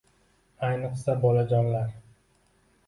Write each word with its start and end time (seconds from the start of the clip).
Ayniqsa 0.69 1.15
bolajonlar 1.27 1.95